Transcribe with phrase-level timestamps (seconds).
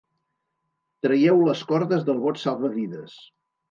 [1.07, 3.19] Traieu les cordes del bot salvavides.